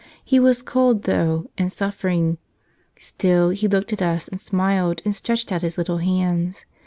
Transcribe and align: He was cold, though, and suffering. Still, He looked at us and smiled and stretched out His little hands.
He 0.25 0.39
was 0.39 0.63
cold, 0.63 1.03
though, 1.03 1.51
and 1.59 1.71
suffering. 1.71 2.39
Still, 2.97 3.51
He 3.51 3.67
looked 3.67 3.93
at 3.93 4.01
us 4.01 4.27
and 4.27 4.41
smiled 4.41 5.03
and 5.05 5.15
stretched 5.15 5.51
out 5.51 5.61
His 5.61 5.77
little 5.77 5.99
hands. 5.99 6.65